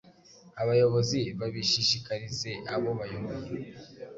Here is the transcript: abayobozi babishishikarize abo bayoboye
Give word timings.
abayobozi 0.61 1.19
babishishikarize 1.39 2.51
abo 2.75 2.89
bayoboye 2.99 3.49